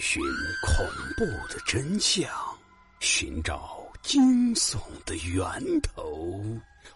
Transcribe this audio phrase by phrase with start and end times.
[0.00, 0.22] 寻
[0.62, 0.86] 恐
[1.16, 2.28] 怖的真相，
[3.00, 6.42] 寻找惊悚的源头。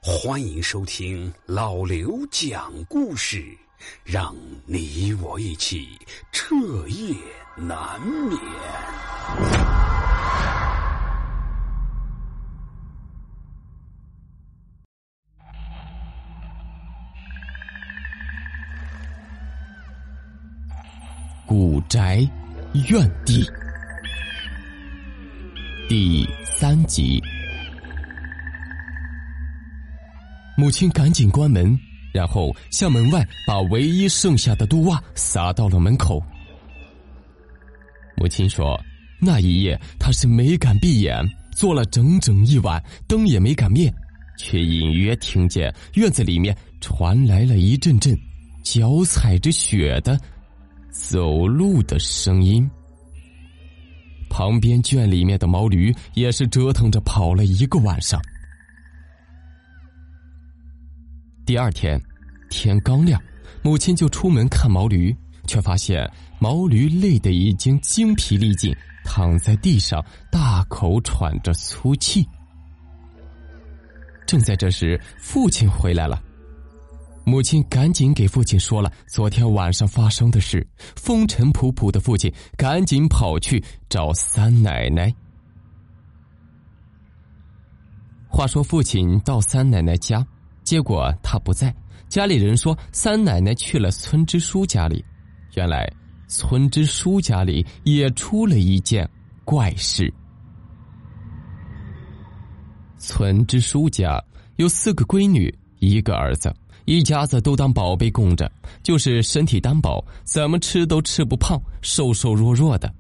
[0.02, 3.44] 欢迎收听老刘讲故事，
[4.04, 5.98] 让你我一起
[6.32, 6.54] 彻
[6.88, 7.14] 夜
[7.56, 8.38] 难眠。
[21.46, 22.28] 古宅
[22.74, 23.48] 怨地
[25.88, 27.22] 第三集，
[30.56, 31.78] 母亲赶紧关门，
[32.12, 36.22] 然后向门外把唯一剩下的杜袜撒到了门口。
[38.16, 38.78] 母亲说
[39.20, 41.24] ：“那一夜她是没敢闭眼，
[41.54, 43.92] 坐了整整一晚，灯也没敢灭，
[44.38, 48.18] 却隐约听见院子里面传来了一阵阵
[48.62, 50.18] 脚踩着雪的。”
[50.96, 52.68] 走路的声音，
[54.30, 58.18] 旁边圈里面的毛驴也是折腾着跑了一个晚上。
[61.44, 62.00] 第二天，
[62.48, 63.22] 天刚亮，
[63.62, 65.14] 母亲就出门看毛驴，
[65.46, 72.26] 却发现毛驴累得已经精疲力尽，躺在地上大口喘着粗气。
[74.26, 76.20] 正在这时，父亲回来了。
[77.28, 85.12] 母亲赶紧给父亲说了昨天晚上发生的事，风尘仆仆的父亲赶紧跑去找三奶奶。
[88.28, 90.24] 话说父亲到三奶奶家，
[90.62, 91.74] 结果他不在，
[92.08, 95.04] 家里人说三奶奶去了村支书家里。
[95.54, 95.92] 原来
[96.28, 99.08] 村支书家里也出了一件
[99.44, 100.14] 怪事。
[102.98, 104.22] 村支书家
[104.58, 106.54] 有四个闺女，一个儿子。
[106.86, 108.50] 一家子都当宝贝供着，
[108.82, 112.92] 就是身体单薄，怎么吃都吃不胖，瘦瘦弱弱的。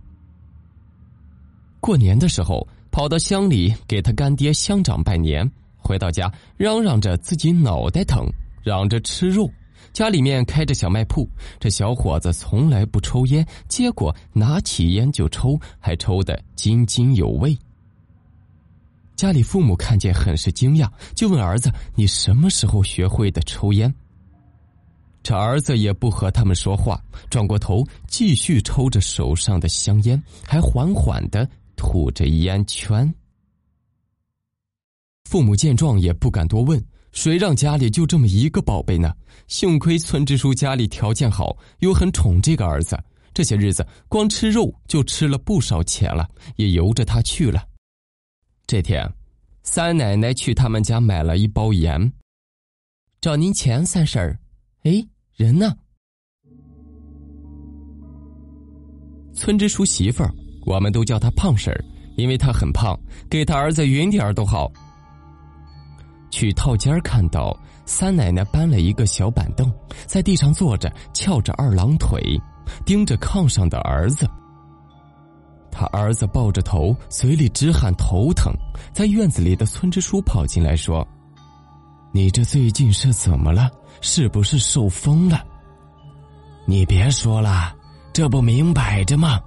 [1.80, 8.26] 过年的时候，跑到乡里给他干爹乡长拜年，回到家嚷嚷着自己脑袋疼，
[8.62, 9.48] 嚷着吃肉。
[9.92, 11.26] 家里面开着小卖铺，
[11.60, 17.56] 这小伙子从来不抽烟，结果拿起烟就抽，还抽得津津有味。
[19.16, 23.92] 家里父母看见很是惊讶，就问儿子：“你什么时候学会的抽烟？”
[25.22, 33.12] 这儿子也不和他们说话，转过头继续抽着手上的香烟，还缓缓的吐着烟圈。
[35.24, 39.12] 父母见状也不敢多问，谁让家里就这么一个宝贝呢？
[39.48, 47.66] 幸亏村支书家里条件好，又很宠这个儿子，这些日子光吃肉就吃了不少钱了，也由着他去了。
[48.68, 49.08] 这天，
[49.62, 52.12] 三奶奶去他们家买了一包盐，
[53.20, 54.36] 找您钱，三婶儿。
[54.82, 55.06] 哎，
[55.36, 55.72] 人呢？
[59.32, 60.34] 村支书媳妇儿，
[60.66, 61.84] 我们都叫她胖婶儿，
[62.16, 62.98] 因为她很胖，
[63.30, 64.68] 给她儿子匀点儿都好。
[66.32, 69.72] 去套间看到三奶奶搬了一个小板凳，
[70.06, 72.20] 在地上坐着，翘着二郎腿，
[72.84, 74.28] 盯着炕上的儿子。
[75.76, 78.50] 他儿子抱着头，嘴里直喊头疼。
[78.94, 81.06] 在院子里的村支书跑进来说
[82.12, 83.70] ：“你这最近是怎么了？
[84.00, 85.44] 是不是受风了？”
[86.64, 87.74] 你别说了，
[88.10, 89.38] 这不明摆着吗？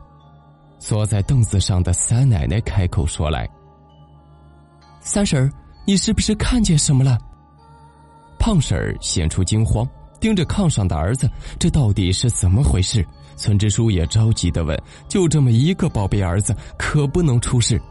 [0.77, 3.49] 坐在凳子上的三奶奶开口说来
[5.01, 5.51] ：“三婶儿，
[5.83, 7.17] 你是不是看见什么了？”
[8.37, 9.83] 胖婶儿显出惊慌，
[10.19, 13.03] 盯着炕上的儿子，这到底是怎么回事？
[13.39, 14.77] 村支书也着急的问
[15.07, 17.81] ：“就这么一个宝贝儿子，可不能出事。”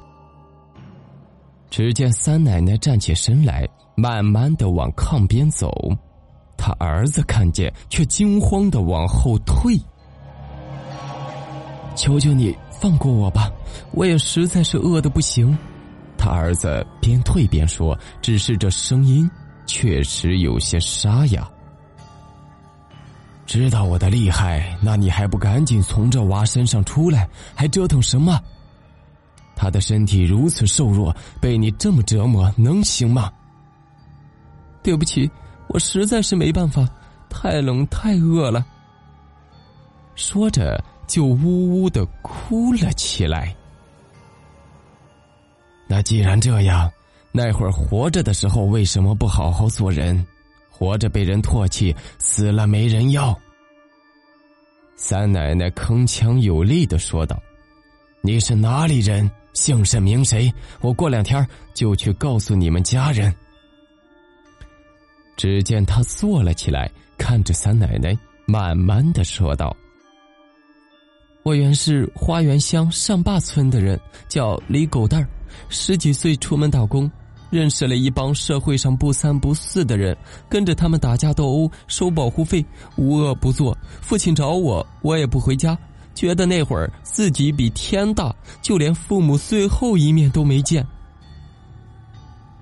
[1.70, 3.66] 只见三奶奶站起身来，
[3.96, 5.72] 慢慢的往炕边走，
[6.56, 9.74] 他儿子看见，却惊慌的往后退。
[11.96, 13.50] “求求你放过我吧，
[13.92, 15.56] 我也实在是饿的不行。”
[16.18, 19.30] 他儿子边退边说，只是这声音
[19.66, 21.48] 确实有些沙哑。
[23.48, 27.26] 知道我的厉害，那你还不赶紧从这娃身上出来？
[27.54, 28.38] 还折腾什么？
[29.56, 33.32] 他的身体如此瘦弱，被你这么折磨，能行吗？
[34.82, 35.28] 对不起，
[35.68, 36.86] 我实在是没办法，
[37.30, 38.64] 太冷太饿了。
[40.14, 43.56] 说着，就呜呜的哭了起来。
[45.86, 46.90] 那既然这样，
[47.32, 50.26] 那会儿活着的时候为什么不好好做人？
[50.78, 53.36] 活着被人唾弃，死了没人要。
[54.94, 57.36] 三奶奶铿锵有力的说道
[58.22, 59.28] ：“你是哪里人？
[59.54, 60.52] 姓甚名谁？
[60.80, 61.44] 我过两天
[61.74, 63.34] 就去告诉你们家人。”
[65.36, 68.16] 只见他坐了起来，看着三奶奶，
[68.46, 69.76] 慢慢的说道
[71.42, 73.98] ：“我原是花园乡上坝村的人，
[74.28, 75.28] 叫李狗蛋儿，
[75.68, 77.10] 十几岁出门打工，
[77.50, 80.16] 认识了一帮社会上不三不四的人，
[80.48, 82.64] 跟着他们打架斗殴，收保护费，
[82.96, 83.76] 无恶不作。
[84.00, 85.76] 父亲找我，我也不回家，
[86.14, 90.86] 觉得那会儿自己比天大，就连父母最后一面都没见。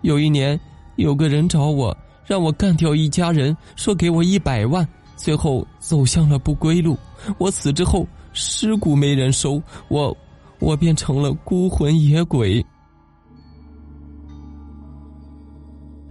[0.02, 0.58] 有一年，
[0.96, 4.86] 有个人找我，让我干掉一家人，说给我一百万，
[5.16, 6.98] 最后走向了不归路。
[7.38, 8.06] 我死之后。
[8.38, 10.14] 尸骨没人收，我
[10.58, 12.62] 我变成了孤魂野鬼。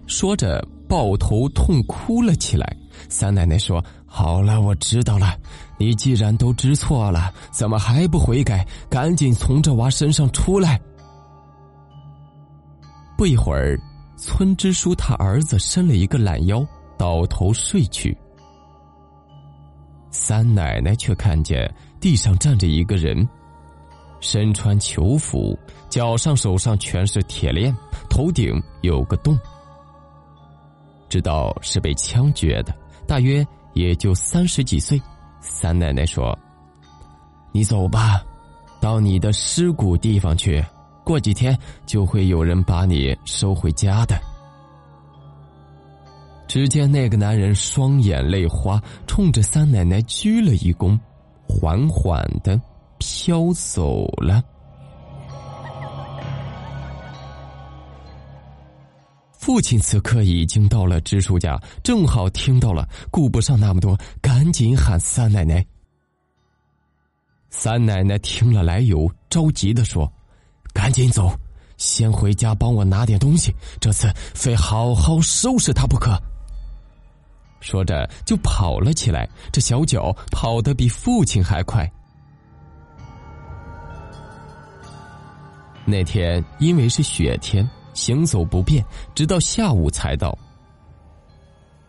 [0.06, 2.76] 说着，抱头痛哭了起来。
[3.08, 5.36] 三奶奶说：“好了，我知道了。
[5.78, 8.66] 你既然都知错了，怎么还不悔改？
[8.88, 10.80] 赶紧从这娃身上出来！”
[13.16, 13.78] 不一会儿，
[14.16, 16.66] 村支书他儿子伸了一个懒腰，
[16.96, 18.16] 倒头睡去。
[20.10, 21.72] 三奶奶却看见。
[21.98, 23.26] 地上站着一个人，
[24.20, 25.58] 身穿囚服，
[25.88, 27.74] 脚上、手上全是铁链，
[28.08, 29.36] 头顶有个洞，
[31.08, 32.74] 知道是被枪决的，
[33.06, 35.00] 大约也就三十几岁。
[35.40, 36.38] 三奶奶说
[37.52, 38.22] ：“你走吧，
[38.80, 40.64] 到你的尸骨地方去，
[41.04, 41.56] 过几天
[41.86, 44.18] 就会有人把你收回家的。”
[46.48, 50.98] 只见那个男人双眼泪花，冲着三奶奶鞠了一躬。
[51.48, 52.60] 缓缓的
[52.98, 54.42] 飘走了。
[59.46, 65.64] 父亲此刻已经到了支书家，正好听到了，顾不上那么多，赶紧喊三奶奶。
[67.48, 70.12] 三奶奶听了来由，着急的说
[70.74, 71.32] ：“赶紧走，
[71.76, 76.20] 先回家帮我拿点东西，这次非好好收拾他不可。”
[77.62, 79.28] 说着，就跑了起来。
[79.52, 81.88] 这小脚跑得比父亲还快。
[85.84, 87.64] 那天因为是雪天，
[87.96, 88.84] 行走不便，
[89.14, 90.38] 直到下午才到。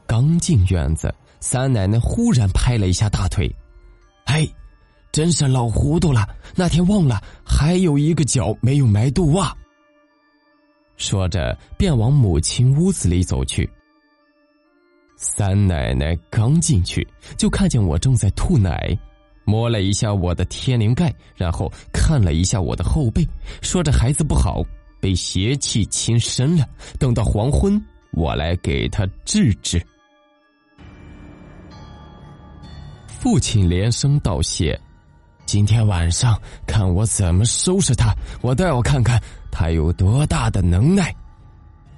[0.07, 3.53] 刚进院子，三奶奶忽然拍了一下大腿
[4.25, 4.47] ：“哎，
[5.11, 6.27] 真是老糊涂了！
[6.55, 9.55] 那天忘了还有一个脚没有埋肚袜。”
[10.95, 13.69] 说着，便往母亲屋子里走去。
[15.17, 17.05] 三奶奶刚进去，
[17.37, 18.97] 就看见我正在吐奶，
[19.43, 23.27] 摸了一下我的天灵盖，然后看了一下我的后背，
[23.61, 24.63] 说：“这孩子不好，
[24.99, 26.65] 被邪气侵身了。
[26.99, 29.81] 等到黄昏，我来给他治治。”
[33.07, 34.79] 父亲连声道谢
[35.45, 39.21] ：“今天晚上看我怎么收拾他，我倒要看看
[39.51, 41.13] 他有多大的能耐。”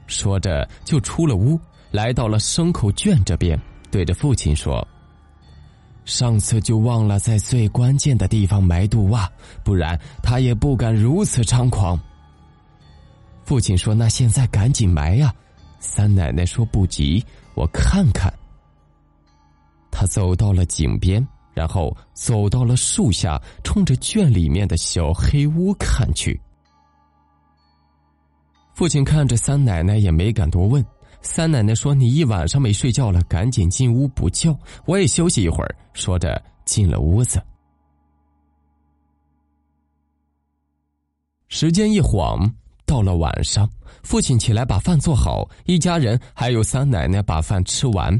[0.07, 1.59] 说着就出了屋。
[1.91, 3.59] 来到了牲口圈这边，
[3.89, 4.87] 对着父亲说
[6.05, 9.27] ：“上次就忘了在最关键的地方埋肚袜，
[9.63, 11.99] 不然他也不敢如此猖狂。”
[13.49, 15.33] 父亲说：“那现在赶紧埋呀！”
[15.81, 17.25] 三奶奶说：“不急，
[17.55, 18.31] 我看看。”
[19.89, 26.39] 他走到了井边，然后走到了树下，冲着圈里面的小黑屋看去。
[28.75, 30.85] 父亲看着三奶奶，也没敢多问。
[31.23, 34.55] 三奶奶说：“你一晚上没睡觉了，赶紧进屋补觉，
[34.85, 37.41] 我也休息一会儿。”说着进了屋子。
[41.47, 42.47] 时间一晃
[42.89, 43.69] 到了晚上，
[44.01, 48.19] 父亲起来把饭做好，一家人还有三奶奶把饭吃完。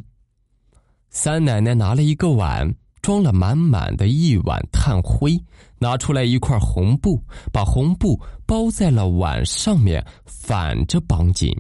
[1.09, 2.71] 三奶奶拿了一个碗，
[3.01, 5.35] 装了满满的一碗炭灰，
[5.79, 7.19] 拿出来一块红布，
[7.51, 11.51] 把红布包在了碗上面，反着绑紧。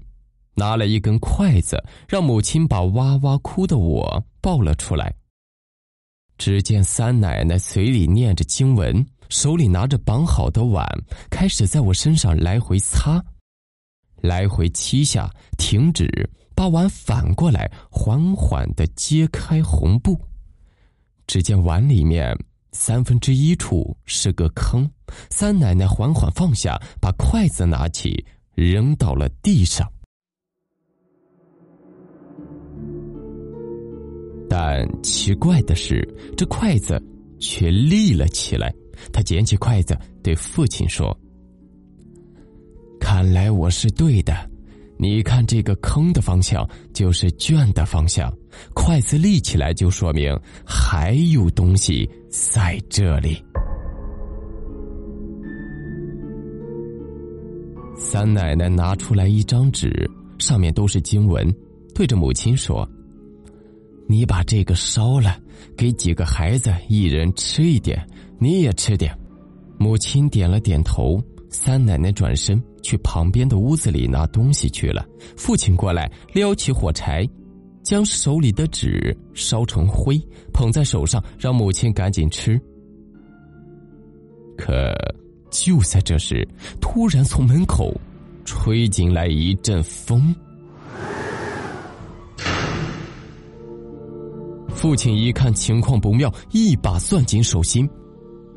[0.53, 5.11] 拿了一根筷子，让母亲把哇哇哭的我抱了出来。
[6.37, 10.85] 只见三奶奶嘴里念着经文，手里拿着绑好的碗，
[11.29, 13.23] 开始在我身上来回擦，
[14.21, 16.07] 来回七下，停止，
[16.55, 20.19] 把碗反过来，缓缓的揭开红布。
[21.27, 22.35] 只见碗里面
[22.71, 24.89] 三分之一处是个坑，
[25.29, 29.87] 三奶奶缓缓放下，把筷子拿起，扔到了地上。
[34.49, 36.01] 但奇怪的是，
[36.35, 36.99] 这筷子
[37.39, 38.73] 却立了起来。
[39.11, 41.17] 他捡起筷子，对父亲说
[42.99, 44.33] ：“看来我是对的。
[44.97, 48.29] 你看，这个坑的方向就是圈的方向。
[48.73, 53.41] 筷子立起来，就说明还有东西在这里。”
[57.95, 61.53] 三奶奶拿出来一张纸，上面都是经文，
[61.93, 62.87] 对着母亲说。
[64.07, 65.37] 你把这个烧了，
[65.77, 68.03] 给几个孩子一人吃一点，
[68.39, 69.15] 你也吃点。
[69.77, 71.21] 母亲点了点头。
[71.51, 75.03] 三奶奶转身去旁边的屋子里拿东西去了。
[75.35, 77.27] 父亲过来，撩起火柴，
[77.81, 80.21] 将手里的纸烧成灰，
[80.53, 82.61] 捧在手上，让母亲赶紧吃。
[84.55, 84.93] 可
[85.49, 86.47] 就在这时，
[86.79, 87.99] 突然从门口
[88.45, 90.35] 吹进来一阵风。
[94.69, 97.89] 父亲一看情况不妙，一把攥紧手心，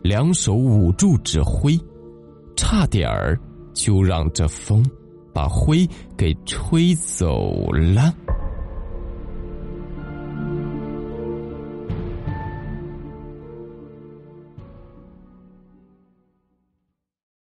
[0.02, 1.78] 两手捂住纸灰。
[2.56, 3.38] 差点儿
[3.74, 4.84] 就让这风
[5.32, 8.14] 把灰给吹走了。